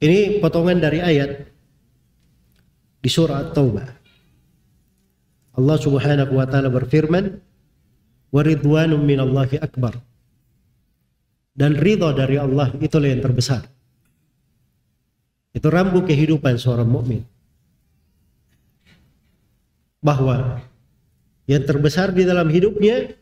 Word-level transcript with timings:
Ini 0.00 0.40
potongan 0.40 0.80
dari 0.80 1.04
ayat 1.04 1.44
di 3.04 3.10
surah 3.12 3.48
At-Taubah. 3.48 3.88
Allah 5.60 5.76
Subhanahu 5.76 6.32
wa 6.40 6.46
taala 6.48 6.72
berfirman, 6.72 7.36
"Wa 8.32 8.40
ridwanum 8.40 9.04
minallahi 9.04 9.60
akbar." 9.60 10.00
Dan 11.52 11.76
ridha 11.76 12.16
dari 12.16 12.40
Allah 12.40 12.72
itulah 12.80 13.12
yang 13.12 13.20
terbesar. 13.20 13.68
Itu 15.52 15.68
rambu 15.68 16.00
kehidupan 16.00 16.56
seorang 16.56 16.88
mukmin. 16.88 17.20
Bahwa 20.00 20.64
yang 21.44 21.66
terbesar 21.68 22.16
di 22.16 22.24
dalam 22.24 22.48
hidupnya 22.48 23.12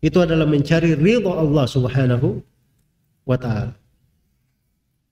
itu 0.00 0.18
adalah 0.24 0.48
mencari 0.48 0.96
ridha 0.96 1.36
Allah 1.36 1.68
Subhanahu 1.68 2.40
wa 3.28 3.36
taala. 3.36 3.81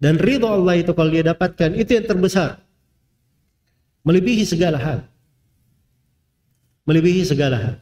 Dan 0.01 0.17
ridho 0.17 0.49
Allah 0.49 0.81
itu 0.81 0.97
kalau 0.97 1.13
dia 1.13 1.21
dapatkan 1.21 1.77
itu 1.77 2.01
yang 2.01 2.09
terbesar. 2.09 2.57
Melebihi 4.01 4.49
segala 4.49 4.81
hal. 4.81 4.99
Melebihi 6.89 7.23
segala 7.29 7.57
hal. 7.61 7.77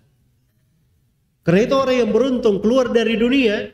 Karena 1.46 1.60
itu 1.62 1.74
orang 1.78 1.96
yang 2.02 2.10
beruntung 2.10 2.58
keluar 2.58 2.90
dari 2.90 3.14
dunia 3.14 3.70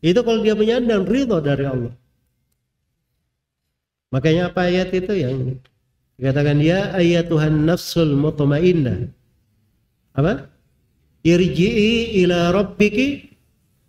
itu 0.00 0.20
kalau 0.22 0.40
dia 0.40 0.54
menyandang 0.54 1.02
ridho 1.04 1.42
dari 1.42 1.66
Allah. 1.66 1.92
Makanya 4.14 4.54
apa 4.54 4.70
ayat 4.70 4.94
itu 4.94 5.12
yang 5.12 5.58
dikatakan 6.16 6.56
ya 6.62 6.94
ayat 6.94 7.26
Tuhan 7.26 7.66
nafsul 7.66 8.14
mutmainnah. 8.14 9.10
Apa? 10.14 10.46
Irji'i 11.26 12.24
ila 12.24 12.54
rabbiki 12.54 13.28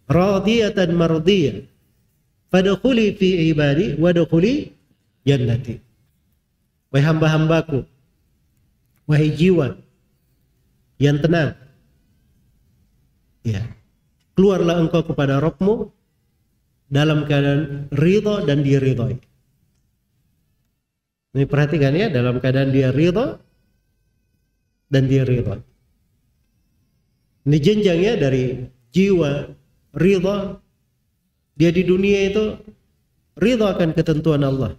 radiyatan 0.09 0.91
mardiyah 0.97 1.70
Fadkhuli 2.51 3.15
fi 3.15 3.47
ibadi 3.47 3.95
wadkhuli 3.95 4.75
jannati. 5.23 5.79
Wahai 6.91 7.07
hamba-hambaku, 7.07 7.87
wahai 9.07 9.31
jiwa 9.31 9.79
yang 10.99 11.23
tenang. 11.23 11.55
Ya. 13.47 13.63
Keluarlah 14.35 14.83
engkau 14.83 15.07
kepada 15.07 15.39
Rabbmu 15.39 15.87
dalam 16.91 17.23
keadaan 17.23 17.87
ridho 17.95 18.43
dan 18.43 18.67
diridhoi. 18.67 19.15
Ini 21.31 21.47
perhatikan 21.47 21.95
ya, 21.95 22.11
dalam 22.11 22.43
keadaan 22.43 22.75
dia 22.75 22.91
ridho 22.91 23.39
dan 24.91 25.07
dia 25.07 25.23
ridho. 25.23 25.63
Ini 27.47 27.57
jenjangnya 27.63 28.13
dari 28.19 28.67
jiwa 28.91 29.47
ridho 29.95 30.59
dia 31.61 31.69
di 31.69 31.85
dunia 31.85 32.33
itu 32.33 32.57
ridho 33.37 33.69
akan 33.69 33.93
ketentuan 33.93 34.41
Allah. 34.41 34.73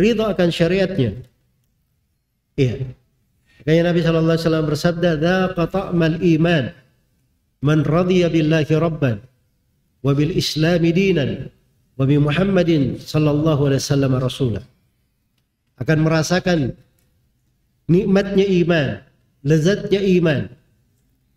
Ridho 0.00 0.24
akan 0.24 0.48
syariatnya. 0.48 1.12
Iya. 2.56 2.88
Makanya 3.60 3.92
Nabi 3.92 4.00
sallallahu 4.00 4.32
alaihi 4.32 4.46
wasallam 4.48 4.66
bersabda, 4.72 5.10
"Dzaqa 5.20 5.64
ta'mal 5.68 6.24
iman 6.24 6.72
man 7.60 7.78
radiya 7.84 8.32
billahi 8.32 8.72
rabban 8.80 9.20
wa 10.00 10.12
bil 10.16 10.32
islami 10.32 10.88
dinan 10.88 11.52
wa 12.00 12.08
bi 12.08 12.16
Muhammadin 12.16 12.96
sallallahu 12.96 13.68
alaihi 13.68 13.84
wasallam 13.84 14.12
rasulah." 14.16 14.64
Akan 15.76 16.00
merasakan 16.00 16.72
nikmatnya 17.92 18.48
iman, 18.64 19.04
lezatnya 19.44 20.00
iman. 20.00 20.48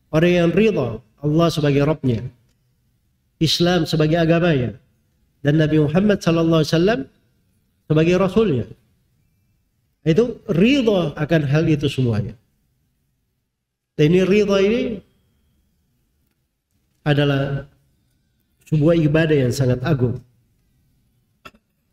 Orang 0.07 0.31
yang 0.31 0.49
ridha 0.55 1.03
Allah 1.19 1.47
sebagai 1.51 1.83
Rabbnya 1.83 2.23
Islam 3.37 3.85
sebagai 3.85 4.17
agamanya 4.17 4.73
dan 5.45 5.61
Nabi 5.61 5.77
Muhammad 5.79 6.19
sallallahu 6.19 6.61
alaihi 6.61 6.73
wasallam 6.73 7.01
sebagai 7.87 8.15
rasulnya. 8.19 8.65
Itu 10.07 10.39
ridha 10.47 11.13
akan 11.15 11.41
hal 11.43 11.67
itu 11.67 11.87
semuanya. 11.91 12.33
Dan 13.99 14.13
ini 14.13 14.21
ridha 14.23 14.57
ini 14.63 14.81
adalah 17.03 17.67
sebuah 18.67 18.95
ibadah 18.99 19.37
yang 19.47 19.53
sangat 19.55 19.79
agung. 19.83 20.19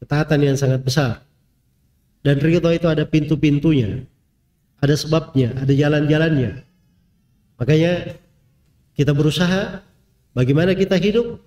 Ketaatan 0.03 0.41
yang 0.43 0.57
sangat 0.59 0.83
besar. 0.83 1.23
Dan 2.23 2.41
ridha 2.41 2.71
itu 2.75 2.87
ada 2.91 3.07
pintu-pintunya. 3.07 4.03
Ada 4.83 4.95
sebabnya, 5.01 5.55
ada 5.55 5.73
jalan-jalannya. 5.73 6.61
Makanya 7.57 7.93
kita 8.95 9.15
berusaha 9.15 9.81
Bagaimana 10.35 10.75
kita 10.75 10.99
hidup 10.99 11.39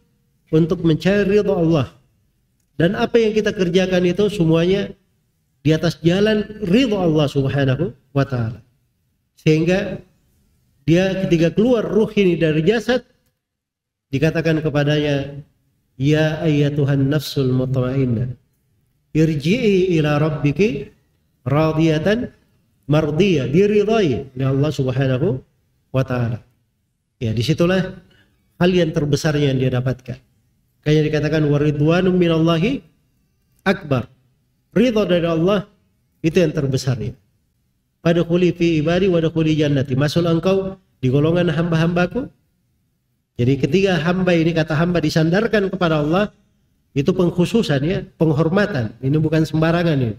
untuk 0.52 0.84
mencari 0.84 1.28
ridha 1.28 1.52
Allah. 1.52 1.88
Dan 2.78 2.94
apa 2.96 3.20
yang 3.20 3.34
kita 3.36 3.52
kerjakan 3.52 4.06
itu 4.06 4.31
semuanya 4.31 4.94
di 5.66 5.75
atas 5.75 6.00
jalan 6.00 6.46
ridha 6.64 6.96
Allah 6.96 7.28
Subhanahu 7.28 7.92
wa 8.16 8.24
taala. 8.24 8.64
Sehingga 9.36 10.00
dia 10.88 11.28
ketika 11.28 11.52
keluar 11.52 11.84
ruh 11.84 12.08
ini 12.16 12.40
dari 12.40 12.64
jasad 12.64 13.03
dikatakan 14.08 14.64
kepadanya 14.64 15.44
ya 16.00 16.40
ayyatuhan 16.40 17.12
nafsul 17.12 17.52
mutmainnah 17.52 18.31
irji'i 19.12 19.98
ila 20.00 20.22
rabbiki 20.22 20.94
radiyatan 21.44 22.31
mardiyah 22.88 23.50
diridai 23.52 24.31
oleh 24.38 24.48
Allah 24.48 24.72
Subhanahu 24.72 25.28
wa 25.92 26.04
taala. 26.06 26.40
Ya, 27.18 27.34
di 27.34 27.42
situlah 27.42 27.98
hal 28.57 28.69
yang 28.73 28.91
terbesarnya 28.94 29.53
yang 29.53 29.59
dia 29.62 29.72
dapatkan. 29.73 30.18
Kayak 30.85 31.03
dikatakan 31.12 31.44
waridwanu 31.50 32.13
minallahi 32.13 32.81
akbar. 33.68 34.07
Ridho 34.72 35.03
dari 35.03 35.28
Allah 35.28 35.66
itu 36.23 36.38
yang 36.38 36.53
terbesarnya. 36.53 37.13
Pada 38.00 38.23
kuli 38.23 38.53
fi 38.53 38.79
ibadi 38.79 39.09
wa 39.12 39.19
kuli 39.28 39.57
jannati. 39.57 39.97
Masuk 39.97 40.23
engkau 40.23 40.79
di 41.03 41.07
golongan 41.12 41.51
hamba-hambaku. 41.51 42.29
Jadi 43.38 43.53
ketika 43.62 44.01
hamba 44.01 44.34
ini 44.34 44.56
kata 44.56 44.74
hamba 44.74 44.97
disandarkan 44.97 45.69
kepada 45.69 46.01
Allah 46.01 46.34
itu 46.97 47.13
pengkhususan 47.13 47.81
ya, 47.85 48.01
penghormatan. 48.18 48.97
Ini 49.03 49.18
bukan 49.22 49.45
sembarangan 49.45 49.97
ini. 50.01 50.18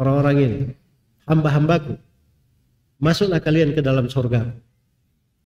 Orang-orang 0.00 0.36
ini 0.42 0.58
hamba-hambaku. 1.30 1.94
Masuklah 2.98 3.38
kalian 3.38 3.76
ke 3.76 3.84
dalam 3.84 4.08
surga. 4.10 4.50